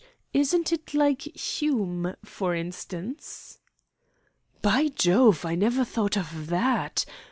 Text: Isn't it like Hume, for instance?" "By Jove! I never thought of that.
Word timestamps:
Isn't 0.33 0.73
it 0.73 0.95
like 0.95 1.21
Hume, 1.37 2.15
for 2.25 2.55
instance?" 2.55 3.59
"By 4.63 4.87
Jove! 4.87 5.45
I 5.45 5.53
never 5.53 5.85
thought 5.85 6.17
of 6.17 6.47
that. 6.47 7.05